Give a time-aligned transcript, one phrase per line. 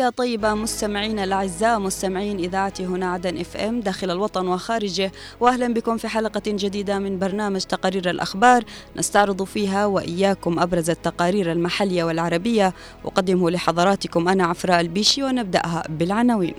[0.00, 5.96] تحية طيبة مستمعينا الأعزاء مستمعين إذاعة هنا عدن إف إم داخل الوطن وخارجه وأهلا بكم
[5.96, 8.64] في حلقة جديدة من برنامج تقارير الأخبار.
[8.96, 12.74] نستعرض فيها وإياكم أبرز التقارير المحلية والعربية.
[13.04, 16.54] أقدمه لحضراتكم أنا عفراء البيشي ونبدأها بالعناوين.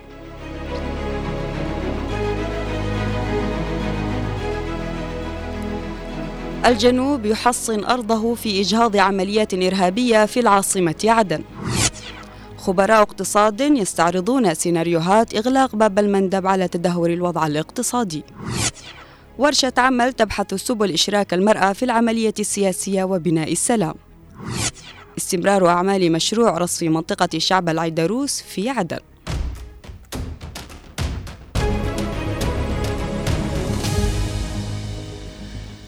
[6.66, 11.44] الجنوب يحصن أرضه في إجهاض عمليات إرهابية في العاصمة عدن.
[12.61, 18.23] خبراء اقتصاد يستعرضون سيناريوهات إغلاق باب المندب على تدهور الوضع الاقتصادي.
[19.37, 23.95] ورشة عمل تبحث سبل إشراك المرأة في العملية السياسية وبناء السلام.
[25.17, 28.99] استمرار أعمال مشروع رصف منطقة شعب العيدروس في عدن.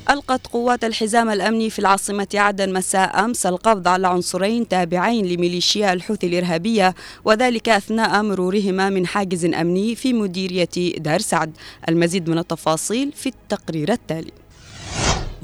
[0.10, 6.28] ألقت قوات الحزام الأمني في العاصمة عدن مساء أمس القبض على عنصرين تابعين لميليشيا الحوثي
[6.28, 11.52] الإرهابية وذلك أثناء مرورهما من حاجز أمني في مديرية دار سعد.
[11.90, 14.32] المزيد من التفاصيل في التقرير التالي.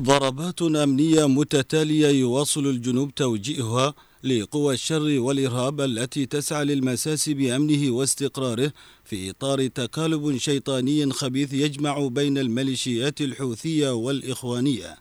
[0.02, 3.94] ضربات أمنية متتالية يواصل الجنوب توجيهها
[4.24, 12.38] لقوى الشر والإرهاب التي تسعى للمساس بأمنه واستقراره في إطار تقالب شيطاني خبيث يجمع بين
[12.38, 14.98] الميليشيات الحوثية والإخوانية.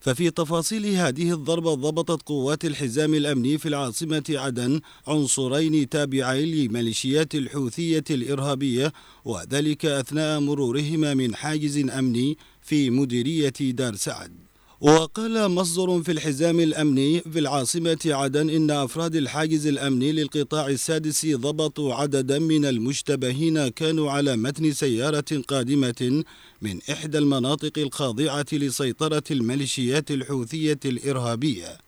[0.00, 8.04] ففي تفاصيل هذه الضربة ضبطت قوات الحزام الأمني في العاصمة عدن عنصرين تابعين لميليشيات الحوثية
[8.10, 8.92] الإرهابية
[9.24, 14.47] وذلك أثناء مرورهما من حاجز أمني في مديرية دار سعد.
[14.80, 21.94] وقال مصدر في الحزام الأمني في العاصمة عدن إن أفراد الحاجز الأمني للقطاع السادس ضبطوا
[21.94, 26.24] عددا من المشتبهين كانوا على متن سيارة قادمة
[26.62, 31.78] من إحدى المناطق الخاضعة لسيطرة الميليشيات الحوثية الإرهابية.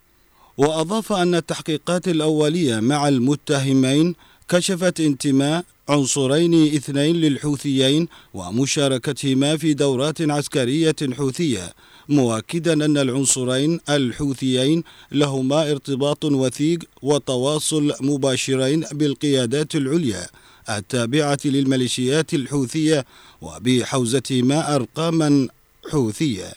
[0.59, 4.15] وأضاف أن التحقيقات الأولية مع المتهمين
[4.49, 11.73] كشفت انتماء عنصرين اثنين للحوثيين ومشاركتهما في دورات عسكرية حوثية
[12.11, 14.83] مؤكدا أن العنصرين الحوثيين
[15.13, 20.27] لهما ارتباط وثيق وتواصل مباشرين بالقيادات العليا
[20.71, 23.05] التابعة للميليشيات الحوثية
[23.41, 25.49] وبحوزتهما أرقاما
[25.91, 26.53] حوثية.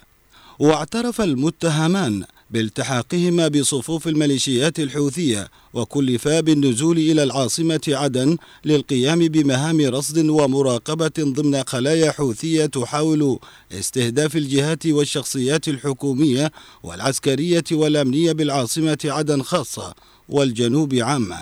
[0.59, 11.11] واعترف المتهمان بالتحاقهما بصفوف الميليشيات الحوثية وكلفا بالنزول إلى العاصمة عدن للقيام بمهام رصد ومراقبة
[11.19, 13.39] ضمن خلايا حوثية تحاول
[13.71, 16.51] استهداف الجهات والشخصيات الحكومية
[16.83, 19.93] والعسكرية والأمنية بالعاصمة عدن خاصة
[20.29, 21.39] والجنوب عامة.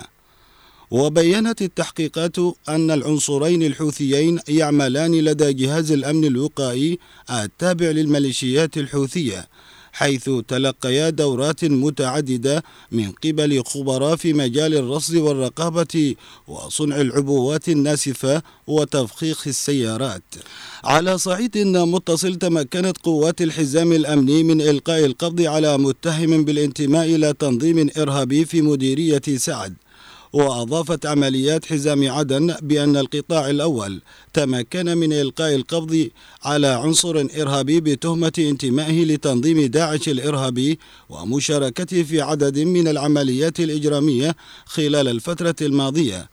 [0.90, 6.98] وبينت التحقيقات أن العنصرين الحوثيين يعملان لدى جهاز الأمن الوقائي
[7.30, 9.48] التابع للميليشيات الحوثية
[9.92, 16.14] حيث تلقيا دورات متعددة من قبل خبراء في مجال الرصد والرقابة
[16.48, 20.22] وصنع العبوات الناسفة وتفخيخ السيارات.
[20.84, 27.90] على صعيد متصل تمكنت قوات الحزام الأمني من إلقاء القبض على متهم بالانتماء إلى تنظيم
[27.98, 29.74] إرهابي في مديرية سعد.
[30.32, 34.00] وأضافت عمليات حزام عدن بأن القطاع الأول
[34.32, 36.08] تمكن من إلقاء القبض
[36.44, 40.78] على عنصر إرهابي بتهمة انتمائه لتنظيم داعش الإرهابي
[41.08, 46.30] ومشاركته في عدد من العمليات الإجرامية خلال الفترة الماضية.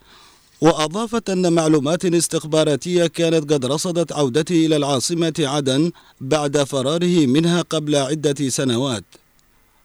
[0.62, 7.96] وأضافت أن معلومات استخباراتية كانت قد رصدت عودته إلى العاصمة عدن بعد فراره منها قبل
[7.96, 9.04] عدة سنوات.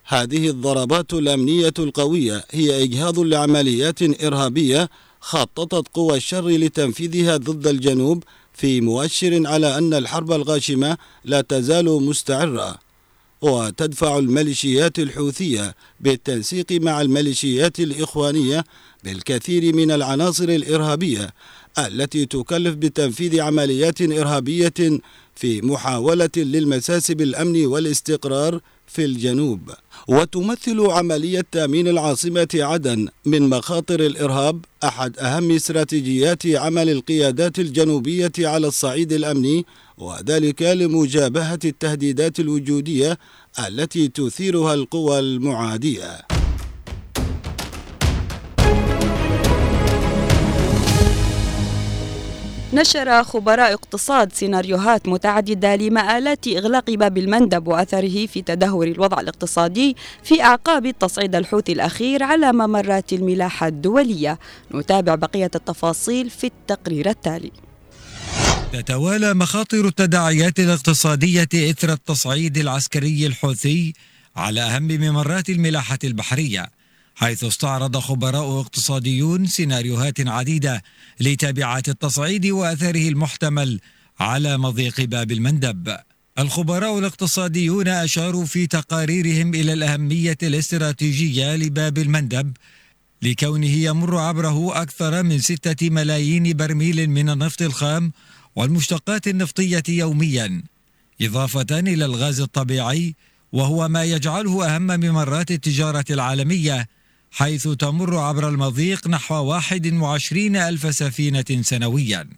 [0.07, 8.81] هذه الضربات الأمنية القوية هي إجهاض لعمليات إرهابية خططت قوى الشر لتنفيذها ضد الجنوب في
[8.81, 12.79] مؤشر على أن الحرب الغاشمة لا تزال مستعرة.
[13.43, 18.65] وتدفع الميليشيات الحوثية بالتنسيق مع الميليشيات الإخوانية
[19.05, 21.31] بالكثير من العناصر الإرهابية
[21.79, 24.75] التي تكلف بتنفيذ عمليات إرهابية
[25.35, 29.61] في محاولة للمساس بالأمن والاستقرار في الجنوب.
[30.09, 38.67] وتمثل عملية تأمين العاصمة عدن من مخاطر الإرهاب أحد أهم استراتيجيات عمل القيادات الجنوبية على
[38.67, 39.67] الصعيد الأمني
[39.99, 43.19] وذلك لمجابهة التهديدات الوجودية
[43.69, 46.34] التي تثيرها القوى المعادية.
[52.75, 60.43] نشر خبراء اقتصاد سيناريوهات متعددة لمآلات إغلاق باب المندب وأثره في تدهور الوضع الاقتصادي في
[60.43, 64.39] أعقاب التصعيد الحوثي الأخير على ممرات الملاحة الدولية.
[64.75, 67.53] نتابع بقية التفاصيل في التقرير التالي.
[68.73, 73.93] تتوالى مخاطر التداعيات الاقتصادية إثر التصعيد العسكري الحوثي
[74.37, 76.71] على أهم ممرات الملاحة البحرية.
[77.15, 80.83] حيث استعرض خبراء اقتصاديون سيناريوهات عديدة
[81.21, 83.81] لتبعات التصعيد وأثره المحتمل
[84.21, 85.97] على مضيق باب المندب.
[86.39, 92.53] الخبراء الاقتصاديون أشاروا في تقاريرهم إلى الأهمية الاستراتيجية لباب المندب
[93.23, 98.13] لكونه يمر عبره أكثر من ستة ملايين برميل من النفط الخام
[98.57, 100.63] والمشتقات النفطية يوميا
[101.23, 103.15] إضافة إلى الغاز الطبيعي
[103.53, 106.89] وهو ما يجعله أهم ممرات التجارة العالمية
[107.37, 112.29] حيث تمر عبر المضيق نحو 21 ألف سفينة سنويا.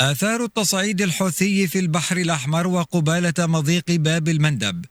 [0.00, 4.84] آثار التصعيد الحوثي في البحر الأحمر وقبالة مضيق باب المندب.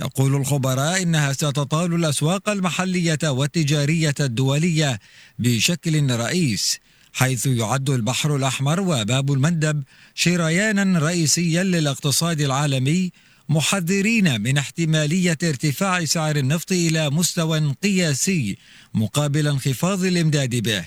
[0.00, 4.98] يقول الخبراء إنها ستطال الأسواق المحلية والتجارية الدولية
[5.38, 6.78] بشكل رئيس
[7.12, 9.82] حيث يعد البحر الأحمر وباب المندب
[10.14, 13.12] شريانا رئيسيا للاقتصاد العالمي
[13.50, 18.56] محذرين من احتمالية ارتفاع سعر النفط إلى مستوى قياسي
[18.94, 20.84] مقابل انخفاض الإمداد به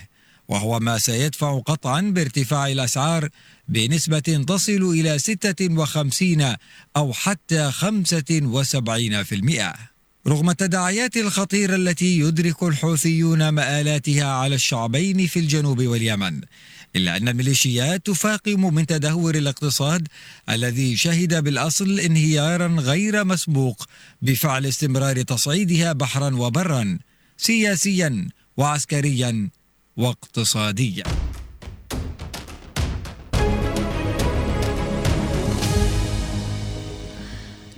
[0.47, 3.29] وهو ما سيدفع قطعا بارتفاع الأسعار
[3.67, 6.55] بنسبة تصل إلى 56
[6.97, 7.83] أو حتى 75%
[10.27, 16.41] رغم التداعيات الخطيرة التي يدرك الحوثيون مآلاتها على الشعبين في الجنوب واليمن
[16.95, 20.07] إلا أن الميليشيات تفاقم من تدهور الاقتصاد
[20.49, 23.85] الذي شهد بالأصل انهيارا غير مسبوق
[24.21, 26.99] بفعل استمرار تصعيدها بحرا وبرا
[27.37, 29.49] سياسيا وعسكريا
[29.97, 31.03] واقتصاديا.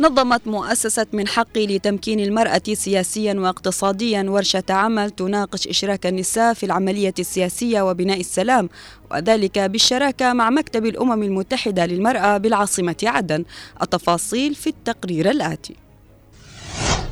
[0.06, 7.14] نظمت مؤسسة من حقي لتمكين المرأة سياسيا واقتصاديا ورشة عمل تناقش إشراك النساء في العملية
[7.20, 8.70] السياسية وبناء السلام
[9.12, 13.46] وذلك بالشراكة مع مكتب الأمم المتحدة للمرأة بالعاصمة عدن.
[13.82, 15.76] التفاصيل في التقرير الآتي.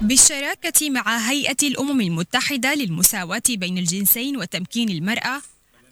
[0.01, 5.41] بالشراكة مع هيئة الأمم المتحدة للمساواة بين الجنسين وتمكين المرأة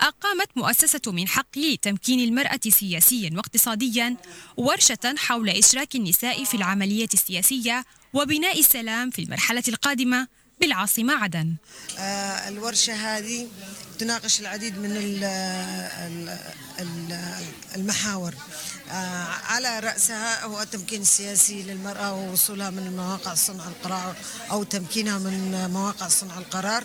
[0.02, 4.18] أقامت مؤسسة من حق لتمكين المرأة سياسيا واقتصاديا
[4.58, 10.28] ورشة حول إشراك النساء في العملية السياسية وبناء السلام في المرحلة القادمة
[10.62, 11.56] بالعاصمة عدن.
[12.00, 13.48] آه، الورشة هذه
[14.00, 14.92] تناقش العديد من
[17.76, 18.34] المحاور.
[18.92, 24.16] على رأسها هو التمكين السياسي للمرأة ووصولها من مواقع صنع القرار
[24.52, 26.84] أو تمكينها من مواقع صنع القرار.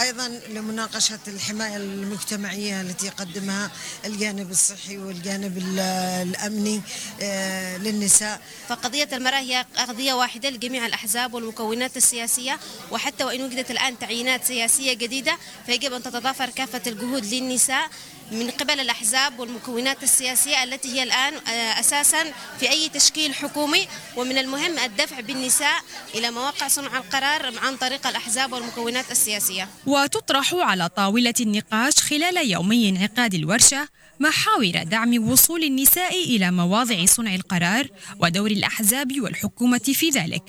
[0.00, 3.70] أيضا لمناقشة الحماية المجتمعية التي يقدمها
[4.04, 6.82] الجانب الصحي والجانب الأمني
[7.22, 8.40] آه، للنساء.
[8.68, 12.58] فقضية المرأة هي قضية واحدة لجميع الأحزاب والمكونات السياسية
[12.90, 17.90] وحتى وإن وجدت الآن تعيينات سياسية جديدة فيجب أن تتضافر كافة الجهود للنساء.
[18.32, 22.24] من قبل الأحزاب والمكونات السياسية التي هي الآن آه، أساسا
[22.60, 23.86] في أي تشكيل حكومي.
[24.16, 25.82] ومن المهم الدفع بالنساء
[26.14, 29.68] إلى مواقع صنع القرار عن طريق الأحزاب والمكونات السياسية.
[29.86, 33.88] وتطرح على طاولة النقاش خلال يومي انعقاد الورشة
[34.20, 37.88] محاور دعم وصول النساء إلى مواضع صنع القرار
[38.18, 40.42] ودور الأحزاب والحكومة في ذلك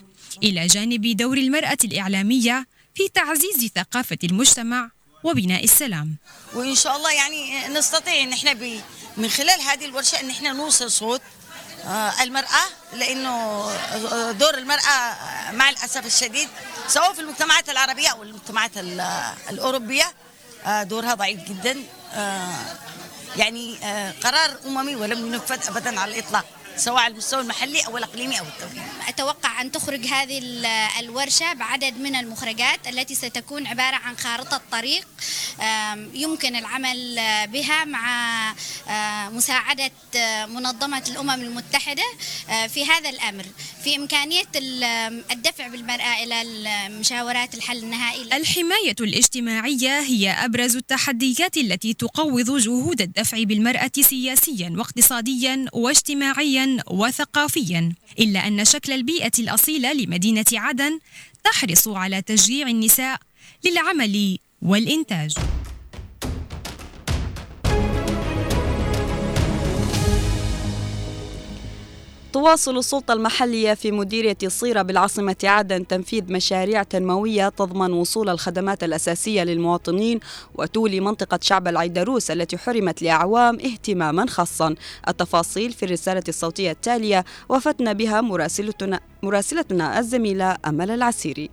[0.43, 4.91] إلى جانب دور المرأة الإعلامية في تعزيز ثقافة المجتمع
[5.23, 6.17] وبناء السلام.
[6.53, 8.53] وإن شاء الله يعني نستطيع أن إحنا
[9.17, 11.21] من خلال هذه الورشة أن إحنا نوصل صوت
[11.85, 12.63] آه، المرأة
[12.93, 13.31] لأنه
[14.31, 15.15] دور المرأة
[15.51, 16.49] مع الأسف الشديد
[16.87, 18.71] سواء في المجتمعات العربية أو المجتمعات
[19.49, 20.13] الأوروبية
[20.65, 21.77] آه، دورها ضعيف جدا
[22.13, 22.77] آه،
[23.35, 23.77] يعني
[24.23, 26.45] قرار أممي ولم ينفذ أبدا على الإطلاق.
[26.77, 28.81] سواء على المستوى المحلي أو الإقليمي أو الدولي.
[29.07, 30.41] أتوقع أن تخرج هذه
[30.99, 35.07] الورشة بعدد من المخرجات التي ستكون عبارة عن خارطة طريق
[36.13, 37.15] يمكن العمل
[37.47, 38.55] بها مع
[39.29, 39.91] مساعدة
[40.45, 42.03] منظمة الأمم المتحدة
[42.67, 43.45] في هذا الأمر
[43.83, 44.43] في إمكانية
[45.31, 46.43] الدفع بالمرأة إلى
[46.99, 48.21] مشاورات الحل النهائي.
[48.21, 58.47] الحماية الاجتماعية هي أبرز التحديات التي تقوض جهود الدفع بالمرأة سياسيا واقتصاديا واجتماعيا وثقافيا إلا
[58.47, 60.99] أن شكل البيئة الأصيلة لمدينة عدن
[61.43, 63.19] تحرص على تشجيع النساء
[63.65, 65.35] للعمل والإنتاج
[72.33, 79.43] تواصل السلطة المحلية في مديرية صيرة بالعاصمة عدن تنفيذ مشاريع تنموية تضمن وصول الخدمات الأساسية
[79.43, 80.19] للمواطنين
[80.55, 84.75] وتولي منطقة شعب العيدروس التي حرمت لأعوام اهتماما خاصا.
[85.07, 91.49] التفاصيل في الرسالة الصوتية التالية وفتنا بها مراسلتنا, مراسلتنا الزميلة أمل العسيري.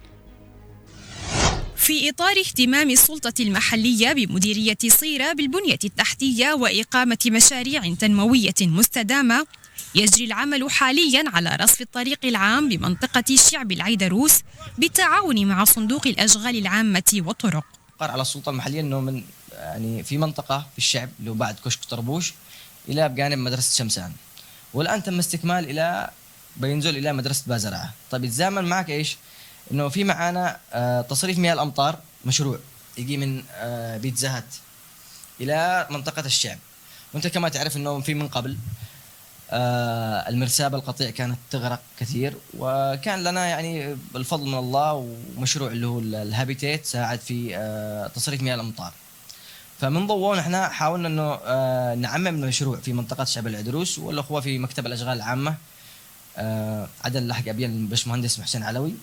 [1.76, 9.46] في إطار اهتمام السلطة المحلية بمديرية صيرة بالبنية التحتية وإقامة مشاريع تنموية مستدامة
[9.94, 14.40] يجري العمل حاليا على رصف الطريق العام بمنطقة شعب العيدروس
[14.78, 17.64] بالتعاون مع صندوق الأشغال العامة والطرق.
[17.98, 21.84] توقر على السلطة المحلية إنه من يعني في منطقة في الشعب اللي هو بعد كشك
[21.84, 22.32] طربوش
[22.88, 24.12] إلى بجانب مدرسة شمسان.
[24.74, 26.10] والآن تم استكمال إلى
[26.56, 27.94] بينزل إلى مدرسة بازرعة.
[28.10, 29.16] طيب يتزامن معك إيش؟
[29.72, 32.58] إنه في معانا آه، تصريف مياه الأمطار مشروع.
[32.98, 34.54] يجي من آه، بيت زهت
[35.40, 36.58] إلى منطقة الشعب.
[37.14, 38.56] وأنت كما تعرف إنه في من قبل
[39.52, 44.92] آه، المرسابة القطيع كانت تغرق كثير وكان لنا يعني الفضل من الله
[45.36, 48.92] ومشروع اللي هو ال habitat ساعد في آه، تصريف مياه الأمطار.
[49.80, 54.86] فمن ضوء نحن حاولنا إنه آه، نعمم المشروع في منطقة شعب العدروس والأخوة في مكتب
[54.86, 55.54] الأشغال العامة.
[57.04, 58.94] عدن لحج أبين البشمهندس محسن علوي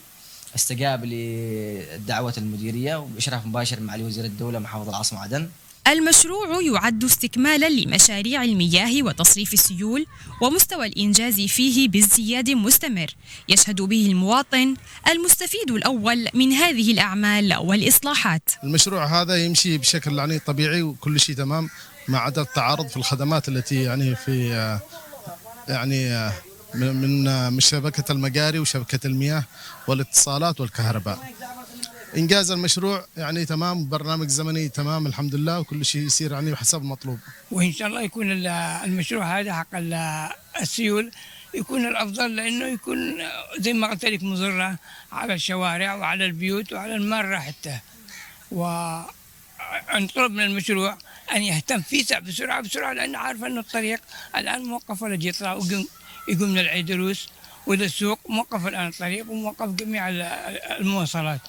[0.56, 5.48] استجاب لدعوة المديرية وبإشراف مباشر مع وزير الدولة محافظ العاصمة عدن.
[5.88, 10.06] المشروع يعد استكمالا لمشاريع المياه وتصريف السيول
[10.42, 13.06] ومستوى الإنجاز فيه بازدياد مستمر
[13.48, 14.74] يشهد به المواطن
[15.08, 18.50] المستفيد الأول من هذه الأعمال والإصلاحات.
[18.64, 21.70] المشروع هذا يمشي بشكل يعني طبيعي وكل شيء تمام
[22.08, 24.48] ما عدا التعارض في الخدمات التي يعني في
[25.68, 26.30] يعني
[26.74, 29.44] من من شبكة المجاري وشبكة المياه
[29.86, 31.18] والاتصالات والكهرباء.
[32.16, 37.18] إنجاز المشروع يعني تمام برنامج زمني تمام الحمد لله وكل شيء يصير يعني بحسب المطلوب
[37.50, 39.68] وإن شاء الله يكون المشروع هذا حق
[40.60, 41.10] السيول
[41.54, 43.16] يكون الأفضل لأنه يكون
[43.58, 44.78] زي ما قلت لك مضره
[45.12, 47.78] على الشوارع وعلى البيوت وعلى المره حتى
[48.50, 50.98] ونطلب من المشروع
[51.34, 54.00] أن يهتم فيه بسرعة بسرعة لأن عارف انه الطريق
[54.36, 55.86] الآن موقف ولا يطلع ويقوم
[56.28, 57.28] يقوم من العيدروس
[57.66, 61.40] وللسوق موقف الآن الطريق وموقف جميع المواصلات.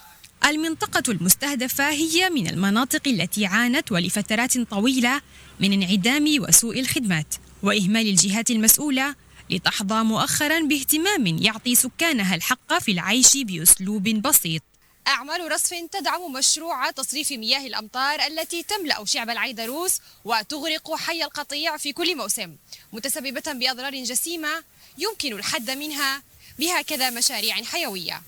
[0.45, 5.21] المنطقة المستهدفة هي من المناطق التي عانت ولفترات طويلة
[5.59, 9.15] من انعدام وسوء الخدمات وإهمال الجهات المسؤولة
[9.49, 14.61] لتحظى مؤخرا باهتمام يعطي سكانها الحق في العيش بأسلوب بسيط.
[15.07, 21.93] أعمال رصف تدعم مشروع تصريف مياه الأمطار التي تملأ شعب العيدروس وتغرق حي القطيع في
[21.93, 22.55] كل موسم
[22.93, 24.63] متسببة بأضرار جسيمة
[24.97, 26.23] يمكن الحد منها
[26.59, 28.21] بهكذا مشاريع حيوية.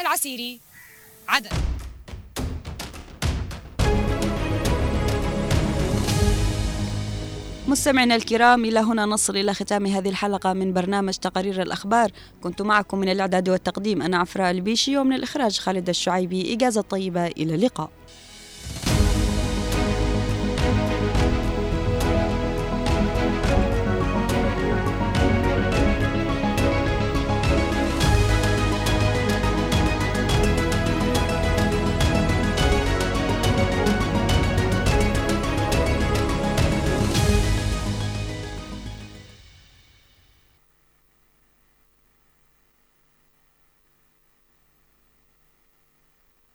[0.00, 0.60] العسيري؟
[1.28, 1.50] عدن
[7.68, 12.10] مستمعينا الكرام إلى هنا نصل إلى ختام هذه الحلقة من برنامج تقارير الأخبار.
[12.42, 16.54] كنت معكم من الإعداد والتقديم أنا عفراء البيشي ومن الإخراج خالد الشعيبي.
[16.54, 17.90] إجازة طيبة إلى اللقاء.